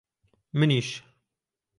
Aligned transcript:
منیش! 0.59 1.03